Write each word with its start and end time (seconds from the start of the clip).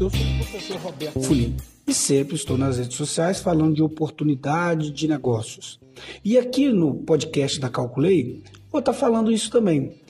Alberto 0.00 1.20
Fulim 1.20 1.56
e 1.84 1.92
sempre 1.92 2.36
estou 2.36 2.56
nas 2.56 2.78
redes 2.78 2.96
sociais 2.96 3.40
falando 3.40 3.74
de 3.74 3.82
oportunidade 3.82 4.92
de 4.92 5.08
negócios. 5.08 5.80
E 6.24 6.38
aqui 6.38 6.68
no 6.68 6.94
podcast 6.94 7.58
da 7.58 7.68
Calculei, 7.68 8.44
vou 8.70 8.78
estar 8.78 8.92
falando 8.92 9.32
isso 9.32 9.50
também, 9.50 10.00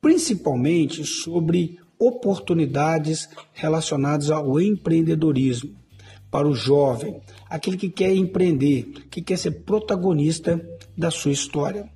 principalmente 0.00 1.04
sobre 1.04 1.78
oportunidades 1.98 3.28
relacionadas 3.52 4.30
ao 4.30 4.58
empreendedorismo 4.58 5.74
para 6.30 6.48
o 6.48 6.54
jovem, 6.54 7.20
aquele 7.48 7.76
que 7.76 7.90
quer 7.90 8.14
empreender, 8.14 8.84
que 9.10 9.20
quer 9.20 9.36
ser 9.36 9.50
protagonista 9.62 10.58
da 10.96 11.10
sua 11.10 11.32
história. 11.32 11.86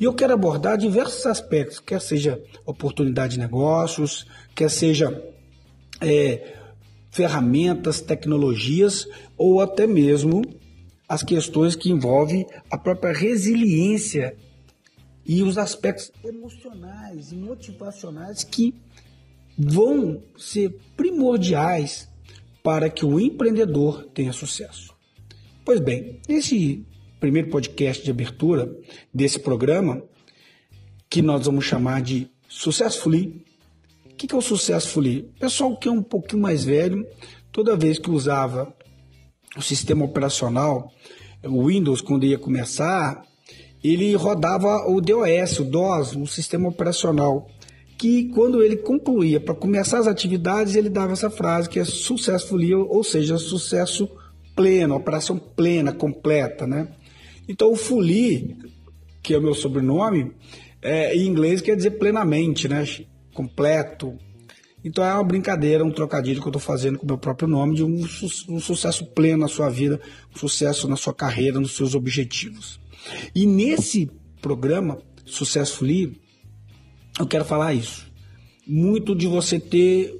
E 0.00 0.04
eu 0.04 0.14
quero 0.14 0.32
abordar 0.32 0.78
diversos 0.78 1.26
aspectos, 1.26 1.78
quer 1.78 2.00
seja 2.00 2.42
oportunidade 2.64 3.34
de 3.34 3.40
negócios, 3.40 4.26
quer 4.54 4.70
seja 4.70 5.22
é, 6.00 6.56
ferramentas, 7.16 8.02
tecnologias 8.02 9.08
ou 9.38 9.60
até 9.60 9.86
mesmo 9.86 10.42
as 11.08 11.22
questões 11.22 11.74
que 11.74 11.90
envolvem 11.90 12.46
a 12.70 12.76
própria 12.76 13.12
resiliência 13.12 14.36
e 15.24 15.42
os 15.42 15.56
aspectos 15.56 16.12
emocionais 16.22 17.32
e 17.32 17.36
motivacionais 17.36 18.44
que 18.44 18.74
vão 19.58 20.22
ser 20.36 20.78
primordiais 20.94 22.06
para 22.62 22.90
que 22.90 23.06
o 23.06 23.18
empreendedor 23.18 24.04
tenha 24.12 24.32
sucesso. 24.32 24.94
Pois 25.64 25.80
bem, 25.80 26.20
esse 26.28 26.84
primeiro 27.18 27.48
podcast 27.48 28.04
de 28.04 28.10
abertura 28.10 28.70
desse 29.12 29.38
programa, 29.38 30.02
que 31.08 31.22
nós 31.22 31.46
vamos 31.46 31.64
chamar 31.64 32.02
de 32.02 32.28
Successfully. 32.46 33.42
O 34.26 34.28
que 34.28 34.34
é 34.34 34.38
o 34.38 34.42
Successfully? 34.42 35.30
Pessoal 35.38 35.76
que 35.76 35.86
é 35.86 35.90
um 35.90 36.02
pouquinho 36.02 36.42
mais 36.42 36.64
velho, 36.64 37.06
toda 37.52 37.76
vez 37.76 37.96
que 37.96 38.10
usava 38.10 38.74
o 39.56 39.62
sistema 39.62 40.04
operacional, 40.04 40.90
o 41.44 41.68
Windows, 41.68 42.00
quando 42.00 42.26
ia 42.26 42.36
começar, 42.36 43.22
ele 43.84 44.12
rodava 44.16 44.90
o 44.90 45.00
DOS, 45.00 45.60
o 45.60 45.64
DOS, 45.64 46.16
um 46.16 46.26
sistema 46.26 46.68
operacional 46.68 47.46
que 47.96 48.24
quando 48.30 48.64
ele 48.64 48.74
concluía 48.74 49.38
para 49.38 49.54
começar 49.54 50.00
as 50.00 50.08
atividades, 50.08 50.74
ele 50.74 50.90
dava 50.90 51.12
essa 51.12 51.30
frase 51.30 51.68
que 51.68 51.78
é 51.78 51.84
successfully, 51.84 52.74
ou 52.74 53.04
seja, 53.04 53.38
sucesso 53.38 54.10
pleno, 54.56 54.96
operação 54.96 55.38
plena, 55.38 55.92
completa, 55.92 56.66
né? 56.66 56.88
Então 57.48 57.70
o 57.70 57.76
fully, 57.76 58.56
que 59.22 59.34
é 59.34 59.38
o 59.38 59.42
meu 59.42 59.54
sobrenome, 59.54 60.32
é, 60.82 61.14
em 61.14 61.28
inglês 61.28 61.60
quer 61.60 61.76
dizer 61.76 61.92
plenamente, 61.92 62.66
né? 62.66 62.84
Completo. 63.36 64.18
Então 64.82 65.04
é 65.04 65.12
uma 65.12 65.24
brincadeira, 65.24 65.84
um 65.84 65.90
trocadilho 65.90 66.40
que 66.40 66.46
eu 66.46 66.50
estou 66.50 66.60
fazendo 66.60 66.98
com 66.98 67.04
o 67.04 67.08
meu 67.08 67.18
próprio 67.18 67.48
nome 67.48 67.74
de 67.74 67.84
um, 67.84 68.06
um 68.48 68.60
sucesso 68.60 69.04
pleno 69.04 69.38
na 69.38 69.48
sua 69.48 69.68
vida, 69.68 70.00
um 70.34 70.38
sucesso 70.38 70.88
na 70.88 70.96
sua 70.96 71.12
carreira, 71.12 71.60
nos 71.60 71.76
seus 71.76 71.94
objetivos. 71.94 72.80
E 73.34 73.46
nesse 73.46 74.10
programa, 74.40 74.98
Successfully, 75.24 76.20
eu 77.18 77.26
quero 77.26 77.44
falar 77.44 77.74
isso. 77.74 78.06
Muito 78.66 79.14
de 79.14 79.26
você 79.26 79.58
ter 79.58 80.14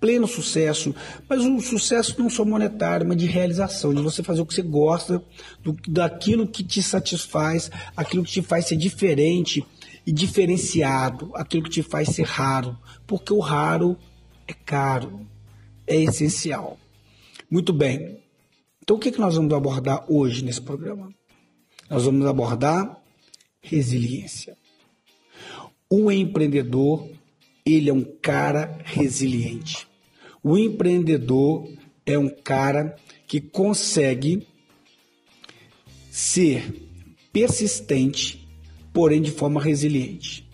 pleno 0.00 0.26
sucesso, 0.26 0.94
mas 1.28 1.42
um 1.42 1.60
sucesso 1.60 2.16
não 2.18 2.28
só 2.28 2.44
monetário, 2.44 3.06
mas 3.06 3.16
de 3.16 3.26
realização, 3.26 3.94
de 3.94 4.02
você 4.02 4.20
fazer 4.20 4.40
o 4.40 4.46
que 4.46 4.54
você 4.54 4.62
gosta, 4.62 5.22
do, 5.62 5.76
daquilo 5.86 6.46
que 6.46 6.64
te 6.64 6.82
satisfaz, 6.82 7.70
aquilo 7.96 8.24
que 8.24 8.32
te 8.32 8.42
faz 8.42 8.66
ser 8.66 8.76
diferente 8.76 9.64
e 10.06 10.12
diferenciado, 10.12 11.30
aquilo 11.34 11.62
que 11.62 11.70
te 11.70 11.82
faz 11.82 12.08
ser 12.08 12.26
raro, 12.26 12.76
porque 13.06 13.32
o 13.32 13.38
raro 13.38 13.96
é 14.46 14.52
caro, 14.52 15.26
é 15.86 15.96
essencial. 15.96 16.78
Muito 17.50 17.72
bem. 17.72 18.22
Então 18.82 18.96
o 18.96 18.98
que, 18.98 19.08
é 19.08 19.12
que 19.12 19.20
nós 19.20 19.36
vamos 19.36 19.52
abordar 19.54 20.04
hoje 20.08 20.44
nesse 20.44 20.60
programa? 20.60 21.12
Nós 21.88 22.04
vamos 22.04 22.26
abordar 22.26 23.00
resiliência. 23.60 24.56
O 25.88 26.10
empreendedor, 26.10 27.08
ele 27.64 27.90
é 27.90 27.92
um 27.92 28.04
cara 28.04 28.78
resiliente. 28.82 29.86
O 30.42 30.58
empreendedor 30.58 31.68
é 32.04 32.18
um 32.18 32.28
cara 32.28 32.96
que 33.26 33.40
consegue 33.40 34.46
ser 36.10 36.88
persistente, 37.32 38.41
porém 38.92 39.20
de 39.20 39.30
forma 39.30 39.60
resiliente. 39.60 40.48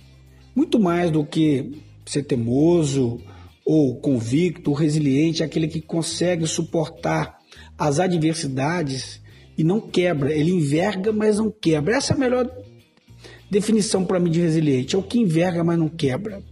Muito 0.55 0.79
mais 0.79 1.11
do 1.11 1.25
que 1.25 1.83
ser 2.07 2.23
teimoso 2.23 3.21
ou 3.65 3.97
convicto, 3.97 4.73
resiliente, 4.73 5.43
é 5.43 5.47
aquele 5.47 5.69
que 5.69 5.81
consegue 5.81 6.47
suportar 6.47 7.39
as 7.77 8.01
adversidades 8.01 9.21
e 9.57 9.63
não 9.63 9.81
quebra. 9.81 10.33
Ele 10.33 10.53
enverga, 10.53 11.13
mas 11.13 11.39
não 11.39 11.51
quebra. 11.51 11.97
Essa 11.97 12.13
é 12.13 12.17
a 12.17 12.19
melhor 12.19 12.51
definição 13.51 14.05
para 14.05 14.19
mim 14.19 14.31
de 14.31 14.41
resiliente: 14.41 14.97
é 14.97 14.99
o 14.99 15.03
que 15.03 15.19
enverga, 15.19 15.63
mas 15.63 15.79
não 15.79 15.89
quebra. 15.89 16.43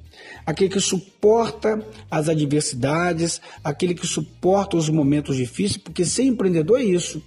Aquele 0.44 0.70
que 0.70 0.80
suporta 0.80 1.84
as 2.10 2.28
adversidades, 2.28 3.40
aquele 3.64 3.94
que 3.94 4.06
suporta 4.06 4.76
os 4.76 4.88
momentos 4.88 5.36
difíceis, 5.36 5.76
porque 5.76 6.04
ser 6.04 6.24
empreendedor 6.24 6.80
é 6.80 6.84
isso. 6.84 7.22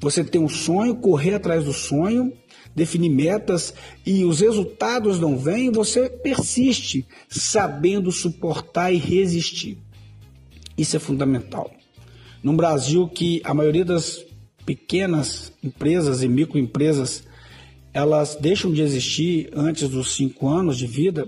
Você 0.00 0.22
tem 0.24 0.40
um 0.40 0.48
sonho, 0.48 0.96
correr 0.96 1.34
atrás 1.34 1.64
do 1.64 1.72
sonho, 1.72 2.32
definir 2.74 3.08
metas 3.08 3.74
e 4.04 4.24
os 4.24 4.40
resultados 4.40 5.18
não 5.18 5.38
vêm, 5.38 5.70
você 5.70 6.08
persiste, 6.08 7.06
sabendo 7.28 8.12
suportar 8.12 8.92
e 8.92 8.96
resistir. 8.96 9.78
Isso 10.76 10.96
é 10.96 10.98
fundamental. 10.98 11.70
No 12.42 12.52
Brasil, 12.52 13.08
que 13.08 13.40
a 13.44 13.54
maioria 13.54 13.84
das 13.84 14.24
pequenas 14.64 15.52
empresas 15.62 16.22
e 16.22 16.28
microempresas 16.28 17.22
elas 17.96 18.36
deixam 18.38 18.70
de 18.70 18.82
existir 18.82 19.48
antes 19.54 19.88
dos 19.88 20.14
cinco 20.14 20.48
anos 20.48 20.76
de 20.76 20.86
vida, 20.86 21.26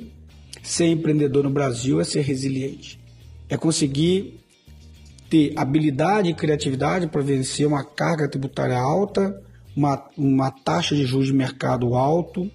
ser 0.62 0.86
empreendedor 0.88 1.44
no 1.44 1.50
Brasil 1.50 1.98
é 1.98 2.04
ser 2.04 2.20
resiliente. 2.20 3.00
É 3.48 3.56
conseguir 3.56 4.38
ter 5.30 5.54
habilidade 5.56 6.28
e 6.28 6.34
criatividade 6.34 7.06
para 7.06 7.22
vencer 7.22 7.66
uma 7.66 7.82
carga 7.82 8.28
tributária 8.28 8.76
alta, 8.76 9.42
uma, 9.78 10.04
uma 10.16 10.50
taxa 10.50 10.96
de 10.96 11.06
juros 11.06 11.28
de 11.28 11.32
mercado 11.32 11.94
alto, 11.94 12.50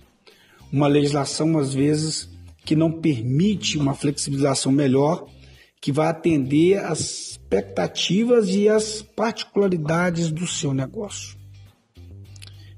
uma 0.70 0.88
legislação, 0.88 1.58
às 1.58 1.74
vezes, 1.74 2.30
que 2.66 2.76
não 2.76 2.92
permite 2.92 3.78
uma 3.78 3.94
flexibilização 3.94 4.74
melhor, 4.74 5.26
que 5.80 5.90
vai 5.90 6.08
atender 6.08 6.80
às 6.80 7.00
expectativas 7.00 8.50
e 8.50 8.68
às 8.68 9.02
particularidades 9.02 10.32
do 10.32 10.46
seu 10.46 10.74
negócio. 10.74 11.38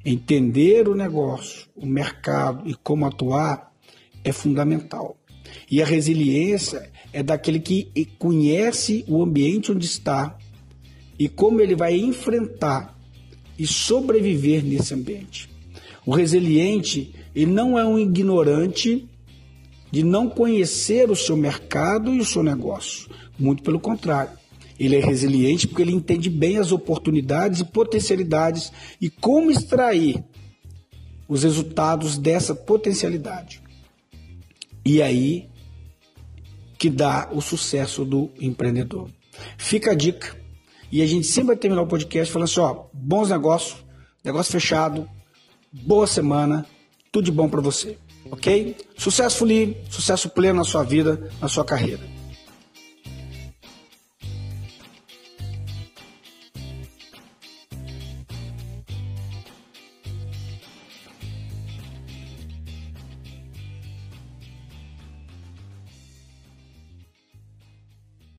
Entender 0.05 0.87
o 0.87 0.93
negócio, 0.93 1.67
o 1.75 1.87
mercado 1.87 2.69
e 2.69 2.75
como 2.75 3.07
atuar 3.07 3.73
é 4.23 4.31
fundamental. 4.31 5.17
E 5.71 5.81
a 5.81 5.85
resiliência 5.85 6.91
é 7.11 7.23
daquele 7.23 7.59
que 7.59 7.89
conhece 8.19 9.03
o 9.07 9.23
ambiente 9.23 9.71
onde 9.71 9.87
está 9.87 10.37
e 11.17 11.27
como 11.27 11.61
ele 11.61 11.75
vai 11.75 11.95
enfrentar 11.95 12.94
e 13.57 13.65
sobreviver 13.65 14.63
nesse 14.63 14.93
ambiente. 14.93 15.49
O 16.05 16.13
resiliente, 16.13 17.13
ele 17.33 17.51
não 17.51 17.77
é 17.77 17.85
um 17.85 17.97
ignorante 17.97 19.07
de 19.91 20.03
não 20.03 20.29
conhecer 20.29 21.09
o 21.09 21.15
seu 21.15 21.37
mercado 21.37 22.13
e 22.13 22.19
o 22.19 22.25
seu 22.25 22.43
negócio. 22.43 23.09
Muito 23.39 23.63
pelo 23.63 23.79
contrário. 23.79 24.37
Ele 24.77 24.97
é 24.97 24.99
resiliente 24.99 25.67
porque 25.67 25.81
ele 25.81 25.93
entende 25.93 26.29
bem 26.29 26.57
as 26.57 26.71
oportunidades 26.71 27.61
e 27.61 27.65
potencialidades 27.65 28.71
e 28.99 29.09
como 29.09 29.49
extrair 29.49 30.23
os 31.27 31.43
resultados 31.43 32.17
dessa 32.17 32.53
potencialidade. 32.53 33.61
E 34.83 35.01
aí 35.01 35.47
que 36.77 36.89
dá 36.89 37.29
o 37.31 37.41
sucesso 37.41 38.03
do 38.03 38.29
empreendedor. 38.39 39.09
Fica 39.57 39.91
a 39.91 39.95
dica. 39.95 40.37
E 40.91 41.01
a 41.01 41.05
gente 41.05 41.27
sempre 41.27 41.47
vai 41.47 41.55
terminar 41.55 41.81
o 41.81 41.87
podcast 41.87 42.31
falando 42.31 42.49
assim: 42.49 42.59
ó, 42.59 42.85
bons 42.93 43.29
negócios, 43.29 43.77
negócio 44.23 44.51
fechado, 44.51 45.07
boa 45.71 46.07
semana, 46.07 46.65
tudo 47.11 47.25
de 47.25 47.31
bom 47.31 47.49
para 47.49 47.61
você. 47.61 47.97
Ok? 48.31 48.75
Sucesso, 48.97 49.37
Fuli, 49.37 49.77
sucesso 49.89 50.29
pleno 50.29 50.59
na 50.59 50.63
sua 50.63 50.83
vida, 50.83 51.29
na 51.41 51.47
sua 51.47 51.63
carreira. 51.63 52.14